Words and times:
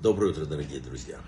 Доброе 0.00 0.30
утро, 0.30 0.44
дорогие 0.44 0.78
друзья. 0.78 1.18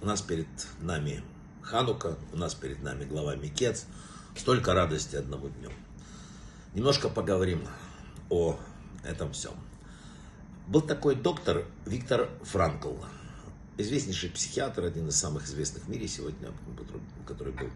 У 0.00 0.06
нас 0.06 0.22
перед 0.22 0.46
нами 0.80 1.22
Ханука, 1.60 2.16
у 2.32 2.38
нас 2.38 2.54
перед 2.54 2.82
нами 2.82 3.04
глава 3.04 3.36
Микец. 3.36 3.84
Столько 4.34 4.72
радости 4.72 5.14
одному 5.14 5.50
дню. 5.50 5.70
Немножко 6.72 7.10
поговорим 7.10 7.68
о 8.30 8.58
этом 9.02 9.32
всем. 9.32 9.52
Был 10.66 10.80
такой 10.80 11.16
доктор 11.16 11.66
Виктор 11.84 12.30
Франкл, 12.44 12.94
известнейший 13.76 14.30
психиатр, 14.30 14.84
один 14.84 15.06
из 15.08 15.16
самых 15.16 15.44
известных 15.44 15.84
в 15.84 15.90
мире 15.90 16.08
сегодня, 16.08 16.50
который 17.26 17.52
был. 17.52 17.68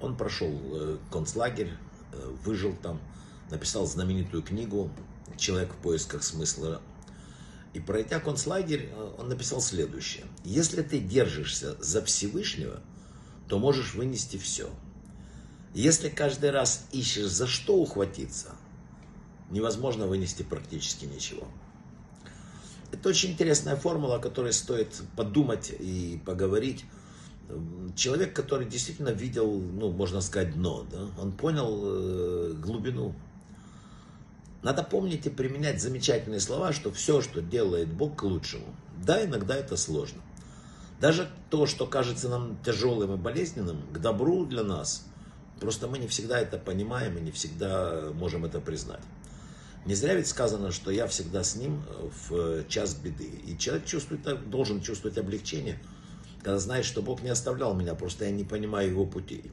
Он 0.00 0.16
прошел 0.16 0.48
э, 0.62 0.98
концлагерь, 1.10 1.72
э, 2.12 2.34
выжил 2.44 2.76
там, 2.76 3.00
написал 3.50 3.84
знаменитую 3.84 4.44
книгу 4.44 4.92
«Человек 5.36 5.72
в 5.72 5.76
поисках 5.78 6.22
смысла 6.22 6.80
и 7.76 7.78
пройдя 7.78 8.20
концлагерь, 8.20 8.88
э, 8.90 9.10
он 9.18 9.28
написал 9.28 9.60
следующее. 9.60 10.24
Если 10.44 10.80
ты 10.80 10.98
держишься 10.98 11.76
за 11.78 12.02
Всевышнего, 12.02 12.80
то 13.48 13.58
можешь 13.58 13.94
вынести 13.94 14.38
все. 14.38 14.70
Если 15.74 16.08
каждый 16.08 16.52
раз 16.52 16.86
ищешь 16.92 17.26
за 17.26 17.46
что 17.46 17.76
ухватиться, 17.76 18.52
невозможно 19.50 20.06
вынести 20.06 20.42
практически 20.42 21.04
ничего. 21.04 21.46
Это 22.92 23.10
очень 23.10 23.32
интересная 23.32 23.76
формула, 23.76 24.16
о 24.16 24.20
которой 24.20 24.54
стоит 24.54 25.02
подумать 25.14 25.70
и 25.78 26.18
поговорить. 26.24 26.86
Человек, 27.94 28.34
который 28.34 28.66
действительно 28.66 29.10
видел, 29.10 29.52
ну, 29.52 29.92
можно 29.92 30.22
сказать, 30.22 30.54
дно, 30.54 30.86
да? 30.90 31.08
он 31.20 31.32
понял 31.32 31.82
э, 31.84 32.52
глубину 32.54 33.14
надо 34.62 34.82
помнить 34.82 35.26
и 35.26 35.30
применять 35.30 35.80
замечательные 35.80 36.40
слова, 36.40 36.72
что 36.72 36.92
все, 36.92 37.20
что 37.20 37.40
делает 37.40 37.92
Бог 37.92 38.16
к 38.16 38.22
лучшему. 38.22 38.74
Да, 39.04 39.24
иногда 39.24 39.56
это 39.56 39.76
сложно. 39.76 40.20
Даже 41.00 41.28
то, 41.50 41.66
что 41.66 41.86
кажется 41.86 42.28
нам 42.28 42.56
тяжелым 42.64 43.14
и 43.14 43.16
болезненным, 43.16 43.82
к 43.92 43.98
добру 43.98 44.46
для 44.46 44.62
нас, 44.62 45.04
просто 45.60 45.88
мы 45.88 45.98
не 45.98 46.08
всегда 46.08 46.40
это 46.40 46.58
понимаем 46.58 47.18
и 47.18 47.20
не 47.20 47.30
всегда 47.30 48.10
можем 48.14 48.44
это 48.44 48.60
признать. 48.60 49.02
Не 49.84 49.94
зря 49.94 50.14
ведь 50.14 50.26
сказано, 50.26 50.72
что 50.72 50.90
я 50.90 51.06
всегда 51.06 51.44
с 51.44 51.54
ним 51.54 51.84
в 52.28 52.66
час 52.66 52.94
беды. 52.94 53.30
И 53.46 53.56
человек 53.56 53.86
чувствует, 53.86 54.50
должен 54.50 54.80
чувствовать 54.80 55.16
облегчение, 55.18 55.78
когда 56.42 56.58
знает, 56.58 56.84
что 56.84 57.02
Бог 57.02 57.22
не 57.22 57.28
оставлял 57.28 57.74
меня, 57.74 57.94
просто 57.94 58.24
я 58.24 58.30
не 58.30 58.42
понимаю 58.42 58.90
его 58.90 59.06
путей. 59.06 59.52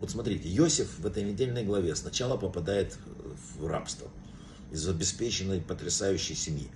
Вот 0.00 0.10
смотрите, 0.10 0.48
Иосиф 0.56 0.98
в 0.98 1.06
этой 1.06 1.22
недельной 1.22 1.62
главе 1.62 1.94
сначала 1.94 2.38
попадает 2.38 2.96
в 3.58 3.66
рабство 3.66 4.08
из 4.72 4.88
обеспеченной 4.88 5.60
потрясающей 5.60 6.34
семьи. 6.34 6.70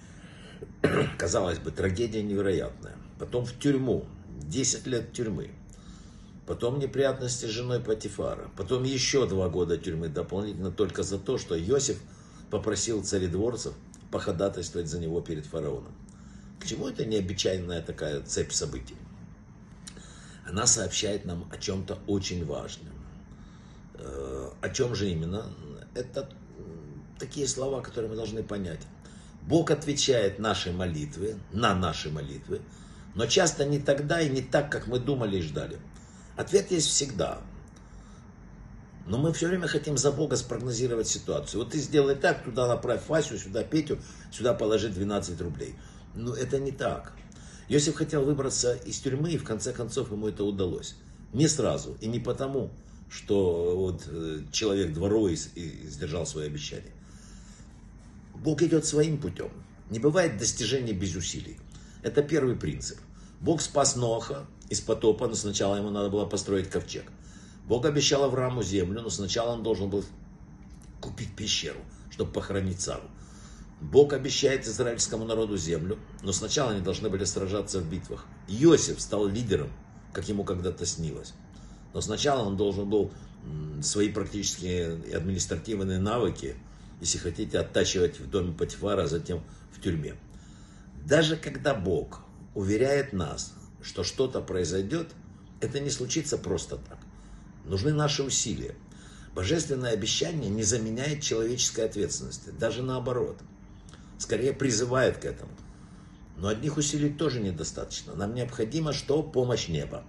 Казалось 1.19 1.58
бы, 1.58 1.70
трагедия 1.70 2.22
невероятная. 2.22 2.97
Потом 3.19 3.47
в 3.47 3.58
тюрьму, 3.58 4.05
10 4.42 4.86
лет 4.86 5.12
тюрьмы. 5.14 5.50
Потом 6.47 6.78
неприятности 6.78 7.47
с 7.47 7.48
женой 7.48 7.80
Патифара. 7.80 8.50
Потом 8.56 8.83
еще 8.83 9.27
два 9.27 9.48
года 9.48 9.78
тюрьмы 9.78 10.08
дополнительно 10.08 10.70
только 10.70 11.02
за 11.02 11.19
то, 11.19 11.39
что 11.39 11.58
Иосиф 11.58 11.98
попросил 12.50 13.02
царедворцев 13.02 13.72
походатайствовать 14.11 14.89
за 14.89 14.98
него 15.00 15.22
перед 15.22 15.47
фараоном. 15.47 15.95
К 16.61 16.67
чему 16.67 16.89
это 16.89 17.06
необычайная 17.06 17.80
такая 17.80 18.20
цепь 18.20 18.52
событий? 18.52 18.97
Она 20.47 20.67
сообщает 20.67 21.25
нам 21.25 21.48
о 21.50 21.56
чем-то 21.56 21.98
очень 22.06 22.45
важном. 22.45 22.92
Э, 24.05 24.50
о 24.60 24.69
чем 24.69 24.94
же 24.94 25.10
именно? 25.10 25.47
Это 25.94 26.28
такие 27.19 27.48
слова, 27.48 27.80
которые 27.80 28.11
мы 28.11 28.16
должны 28.16 28.42
понять. 28.42 28.80
Бог 29.42 29.70
отвечает 29.70 30.38
наши 30.38 30.72
молитвы, 30.72 31.36
на 31.52 31.74
наши 31.74 32.11
молитвы, 32.11 32.61
но 33.14 33.27
часто 33.27 33.64
не 33.64 33.78
тогда 33.78 34.20
и 34.20 34.28
не 34.28 34.42
так, 34.42 34.70
как 34.70 34.86
мы 34.86 34.98
думали 34.98 35.38
и 35.38 35.42
ждали. 35.42 35.78
Ответ 36.36 36.70
есть 36.70 36.88
всегда. 36.88 37.41
Но 39.06 39.18
мы 39.18 39.33
все 39.33 39.48
время 39.48 39.68
хотим 39.68 39.98
за 39.98 40.12
Бога 40.12 40.36
спрогнозировать 40.36 41.08
ситуацию. 41.08 41.62
Вот 41.62 41.73
ты 41.73 41.78
сделай 41.78 42.14
так, 42.14 42.42
туда 42.42 42.67
направь 42.67 43.07
Васю, 43.08 43.39
сюда 43.39 43.62
Петю, 43.62 43.98
сюда 44.33 44.55
положи 44.55 44.89
12 44.89 45.40
рублей. 45.42 45.77
Но 46.14 46.34
это 46.34 46.58
не 46.58 46.73
так. 46.73 47.12
Иосиф 47.68 47.96
хотел 47.96 48.24
выбраться 48.24 48.74
из 48.74 48.98
тюрьмы, 48.98 49.33
и 49.33 49.39
в 49.39 49.45
конце 49.45 49.73
концов 49.73 50.11
ему 50.11 50.28
это 50.28 50.45
удалось. 50.45 50.96
Не 51.33 51.48
сразу, 51.48 51.96
и 52.01 52.07
не 52.07 52.18
потому, 52.18 52.70
что 53.10 53.76
вот 53.76 54.04
э, 54.06 54.42
человек 54.50 54.92
дворовый 54.92 55.36
сдержал 55.36 56.26
свое 56.26 56.46
обещание. 56.46 56.92
Бог 58.34 58.62
идет 58.62 58.84
своим 58.84 59.18
путем. 59.18 59.50
Не 59.90 59.98
бывает 59.98 60.38
достижения 60.38 60.92
без 60.92 61.14
усилий. 61.14 61.58
Это 62.02 62.22
первый 62.22 62.56
принцип. 62.56 62.98
Бог 63.40 63.60
спас 63.60 63.96
Ноха 63.96 64.46
из 64.68 64.80
потопа, 64.80 65.28
но 65.28 65.34
сначала 65.34 65.76
ему 65.76 65.90
надо 65.90 66.10
было 66.10 66.26
построить 66.26 66.68
ковчег. 66.70 67.04
Бог 67.66 67.86
обещал 67.86 68.24
Аврааму 68.24 68.62
землю, 68.62 69.00
но 69.02 69.10
сначала 69.10 69.52
он 69.52 69.62
должен 69.62 69.88
был 69.88 70.04
купить 71.00 71.34
пещеру, 71.34 71.80
чтобы 72.10 72.32
похоронить 72.32 72.80
Сару. 72.80 73.04
Бог 73.80 74.12
обещает 74.12 74.66
израильскому 74.66 75.24
народу 75.24 75.56
землю, 75.56 75.98
но 76.22 76.32
сначала 76.32 76.70
они 76.70 76.80
должны 76.80 77.10
были 77.10 77.24
сражаться 77.24 77.80
в 77.80 77.90
битвах. 77.90 78.24
Иосиф 78.48 79.00
стал 79.00 79.26
лидером, 79.26 79.70
как 80.12 80.28
ему 80.28 80.44
когда-то 80.44 80.86
снилось. 80.86 81.34
Но 81.94 82.00
сначала 82.00 82.42
он 82.42 82.56
должен 82.56 82.90
был 82.90 83.12
свои 83.82 84.10
практические 84.10 85.16
административные 85.16 86.00
навыки, 86.00 86.56
если 87.00 87.18
хотите, 87.18 87.58
оттачивать 87.58 88.18
в 88.18 88.28
доме 88.28 88.52
Патифара, 88.52 89.05
а 89.05 89.06
затем 89.06 89.42
в 89.72 89.80
тюрьме. 89.80 90.16
Даже 91.06 91.36
когда 91.36 91.74
Бог 91.74 92.20
уверяет 92.54 93.12
нас, 93.12 93.54
что 93.83 94.02
что-то 94.02 94.40
произойдет, 94.40 95.12
это 95.60 95.78
не 95.78 95.90
случится 95.90 96.36
просто 96.36 96.77
так. 96.77 96.98
Нужны 97.64 97.92
наши 97.92 98.22
усилия. 98.22 98.74
Божественное 99.34 99.92
обещание 99.92 100.50
не 100.50 100.62
заменяет 100.62 101.22
человеческой 101.22 101.86
ответственности, 101.86 102.50
даже 102.50 102.83
наоборот. 102.83 103.38
Скорее 104.18 104.52
призывает 104.52 105.18
к 105.18 105.24
этому. 105.24 105.50
Но 106.36 106.48
одних 106.48 106.77
усилий 106.77 107.10
тоже 107.10 107.40
недостаточно. 107.40 108.14
Нам 108.14 108.34
необходимо 108.34 108.92
что? 108.92 109.22
Помощь 109.22 109.68
неба. 109.68 110.04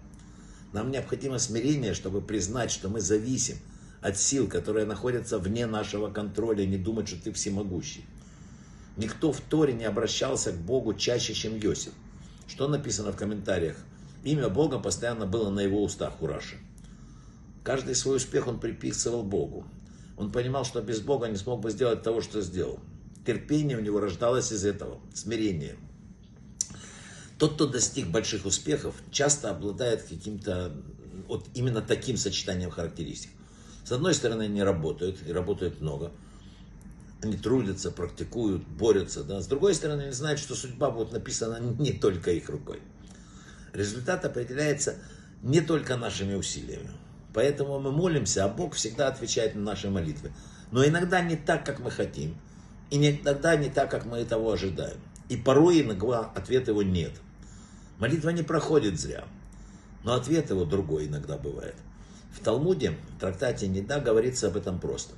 Нам 0.76 0.92
необходимо 0.92 1.40
смирение, 1.40 1.94
чтобы 1.94 2.20
признать, 2.20 2.70
что 2.70 2.90
мы 2.90 3.00
зависим 3.00 3.56
от 4.02 4.18
сил, 4.18 4.50
которые 4.50 4.86
находятся 4.86 5.40
вне 5.40 5.68
нашего 5.68 6.12
контроля, 6.12 6.66
не 6.66 6.76
думать, 6.76 7.08
что 7.08 7.24
ты 7.24 7.32
всемогущий. 7.32 8.04
Никто 8.98 9.32
в 9.32 9.40
Торе 9.40 9.72
не 9.72 9.86
обращался 9.86 10.52
к 10.52 10.58
Богу 10.58 10.94
чаще, 10.94 11.34
чем 11.34 11.58
Йосиф. 11.58 11.94
Что 12.50 12.68
написано 12.68 13.14
в 13.14 13.16
комментариях? 13.16 13.78
Имя 14.26 14.50
Бога 14.50 14.80
постоянно 14.80 15.26
было 15.26 15.50
на 15.50 15.62
его 15.62 15.82
устах 15.82 16.22
у 16.22 16.28
Раши. 16.28 16.58
Каждый 17.64 17.96
свой 17.96 18.18
успех 18.18 18.48
он 18.48 18.60
приписывал 18.60 19.24
Богу. 19.24 19.66
Он 20.18 20.30
понимал, 20.30 20.66
что 20.66 20.82
без 20.82 21.00
Бога 21.00 21.30
не 21.30 21.38
смог 21.38 21.62
бы 21.62 21.72
сделать 21.72 22.04
того, 22.04 22.20
что 22.20 22.42
сделал. 22.42 22.82
Терпение 23.26 23.78
у 23.78 23.82
него 23.82 24.02
рождалось 24.02 24.52
из 24.52 24.66
этого, 24.66 25.00
смирение. 25.14 25.78
Тот, 27.38 27.56
кто 27.56 27.68
достиг 27.68 28.08
больших 28.08 28.46
успехов, 28.46 28.96
часто 29.12 29.50
обладает 29.50 30.04
каким-то 30.04 30.72
вот 31.28 31.46
именно 31.54 31.82
таким 31.82 32.18
сочетанием 32.18 32.72
характеристик. 32.72 33.32
С 33.84 33.92
одной 33.92 34.14
стороны, 34.14 34.44
они 34.44 34.64
работают, 34.64 35.20
и 35.28 35.32
работают 35.32 35.82
много. 35.82 36.12
Они 37.22 37.38
трудятся, 37.38 37.92
практикуют, 37.92 38.68
борются. 38.68 39.24
Да? 39.24 39.42
С 39.42 39.48
другой 39.48 39.76
стороны, 39.76 40.04
они 40.04 40.12
знают, 40.12 40.40
что 40.40 40.56
судьба 40.56 40.92
будет 40.92 41.12
написана 41.12 41.60
не 41.80 41.92
только 41.92 42.32
их 42.32 42.50
рукой. 42.50 42.80
Результат 43.74 44.24
определяется 44.26 44.96
не 45.42 45.62
только 45.62 45.98
нашими 45.98 46.36
усилиями. 46.36 46.92
Поэтому 47.34 47.80
мы 47.80 47.92
молимся, 47.92 48.46
а 48.46 48.48
Бог 48.48 48.76
всегда 48.76 49.10
отвечает 49.10 49.56
на 49.56 49.62
наши 49.62 49.90
молитвы. 49.90 50.32
Но 50.72 50.86
иногда 50.86 51.22
не 51.22 51.36
так, 51.36 51.66
как 51.66 51.80
мы 51.80 51.92
хотим. 51.92 52.38
И 52.90 52.98
иногда 52.98 53.58
не 53.58 53.70
так, 53.70 53.92
как 53.92 54.06
мы 54.06 54.20
этого 54.20 54.54
ожидаем. 54.54 54.98
И 55.28 55.36
порой 55.36 55.82
иногда 55.82 56.22
ответа 56.22 56.72
его 56.72 56.82
нет. 56.82 57.12
Молитва 58.00 58.30
не 58.30 58.44
проходит 58.44 59.00
зря. 59.00 59.26
Но 60.04 60.14
ответ 60.14 60.50
его 60.50 60.66
другой 60.66 61.08
иногда 61.08 61.38
бывает. 61.38 61.76
В 62.32 62.40
Талмуде, 62.40 62.98
в 63.16 63.20
трактате 63.20 63.68
Неда, 63.68 64.00
говорится 64.00 64.48
об 64.48 64.58
этом 64.58 64.80
просто. 64.80 65.16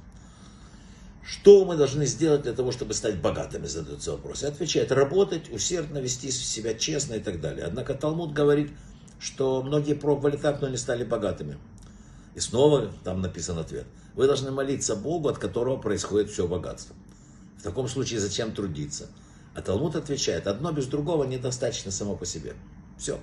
Что 1.24 1.66
мы 1.66 1.76
должны 1.76 2.06
сделать 2.06 2.44
для 2.44 2.54
того, 2.54 2.72
чтобы 2.72 2.94
стать 2.94 3.20
богатыми, 3.20 3.66
задается 3.66 4.12
вопрос. 4.14 4.44
И 4.44 4.46
отвечает, 4.46 4.92
работать, 4.92 5.52
усердно 5.52 5.98
вести 5.98 6.32
себя 6.32 6.74
честно 6.74 7.16
и 7.16 7.20
так 7.20 7.42
далее. 7.42 7.66
Однако 7.66 7.96
Талмуд 7.96 8.32
говорит, 8.32 8.72
что 9.20 9.62
многие 9.62 9.94
пробовали 9.94 10.38
так, 10.38 10.62
но 10.62 10.70
не 10.70 10.78
стали 10.78 11.04
богатыми. 11.04 11.58
И 12.36 12.40
снова 12.40 12.94
там 13.04 13.22
написан 13.22 13.58
ответ. 13.58 13.86
Вы 14.14 14.28
должны 14.28 14.52
молиться 14.52 14.96
Богу, 14.96 15.28
от 15.28 15.38
которого 15.38 15.78
происходит 15.78 16.30
все 16.30 16.48
богатство. 16.48 16.96
В 17.58 17.64
таком 17.64 17.88
случае 17.88 18.20
зачем 18.20 18.54
трудиться? 18.54 19.08
А 19.58 19.62
Талмуд 19.64 19.96
отвечает, 19.96 20.46
одно 20.46 20.72
без 20.72 20.86
другого 20.86 21.24
недостаточно 21.24 21.90
само 21.90 22.16
по 22.16 22.28
себе. 22.28 22.54
Все. 23.00 23.20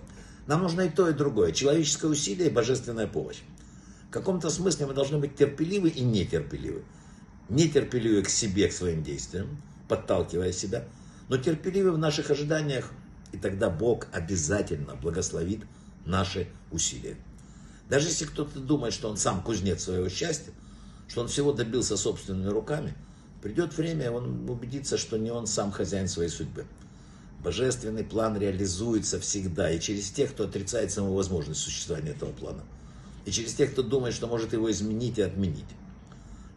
Нам 0.49 0.63
нужно 0.63 0.81
и 0.81 0.91
то, 0.91 1.09
и 1.09 1.13
другое. 1.13 1.53
Человеческое 1.53 2.09
усилие 2.09 2.49
и 2.49 2.53
божественная 2.53 3.07
помощь. 3.07 3.39
В 4.09 4.11
каком-то 4.11 4.51
смысле 4.51 4.87
мы 4.87 4.95
должны 4.95 5.19
быть 5.19 5.37
терпеливы 5.37 5.91
и 5.91 6.01
нетерпеливы. 6.01 6.83
Нетерпеливы 7.49 8.23
к 8.23 8.29
себе, 8.29 8.67
к 8.67 8.73
своим 8.73 9.05
действиям, 9.05 9.63
подталкивая 9.89 10.51
себя, 10.51 10.89
но 11.29 11.37
терпеливы 11.37 11.93
в 11.93 11.99
наших 11.99 12.33
ожиданиях 12.33 12.91
И 13.31 13.37
тогда 13.37 13.71
Бог 13.71 14.09
обязательно 14.13 14.97
благословит 14.97 15.61
наши 16.05 16.49
усилия. 16.73 17.17
Даже 17.89 18.09
если 18.09 18.25
кто-то 18.25 18.59
думает, 18.59 18.93
что 18.93 19.09
он 19.09 19.19
сам 19.19 19.41
кузнец 19.41 19.85
своего 19.85 20.09
счастья, 20.09 20.53
что 21.07 21.21
он 21.21 21.29
всего 21.29 21.53
добился 21.53 21.97
собственными 21.97 22.49
руками, 22.49 22.93
придет 23.45 23.77
время, 23.77 24.11
он 24.11 24.49
убедится, 24.49 24.97
что 24.97 25.19
не 25.19 25.31
он 25.31 25.47
сам 25.47 25.71
хозяин 25.71 26.09
своей 26.09 26.31
судьбы. 26.31 26.65
Божественный 27.43 28.03
план 28.03 28.39
реализуется 28.39 29.21
всегда 29.21 29.71
и 29.71 29.79
через 29.79 30.11
тех, 30.11 30.31
кто 30.31 30.45
отрицает 30.45 30.91
саму 30.91 31.13
возможность 31.13 31.61
существования 31.61 32.13
этого 32.13 32.33
плана. 32.33 32.65
И 33.27 33.31
через 33.31 33.53
тех, 33.53 33.73
кто 33.73 33.83
думает, 33.83 34.15
что 34.15 34.29
может 34.29 34.55
его 34.55 34.71
изменить 34.71 35.19
и 35.19 35.23
отменить. 35.23 35.69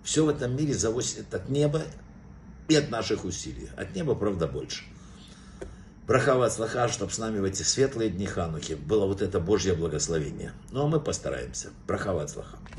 Все 0.01 0.23
в 0.23 0.29
этом 0.29 0.55
мире 0.55 0.73
зависит 0.73 1.33
от 1.33 1.49
неба 1.49 1.83
и 2.69 2.75
от 2.75 2.89
наших 2.89 3.25
усилий. 3.25 3.67
От 3.75 3.93
неба, 3.93 4.15
правда, 4.15 4.47
больше. 4.47 4.85
Брахава 6.07 6.47
слаха, 6.47 6.87
чтобы 6.87 7.11
с 7.11 7.17
нами 7.17 7.39
в 7.39 7.43
эти 7.43 7.63
светлые 7.63 8.09
дни 8.09 8.27
Ханухи 8.27 8.75
было 8.75 9.05
вот 9.07 9.21
это 9.21 9.41
Божье 9.41 9.73
благословение. 9.73 10.53
Ну 10.71 10.85
а 10.85 10.87
мы 10.87 11.01
постараемся. 11.01 11.67
Брахава 11.85 12.27
слаха. 12.27 12.57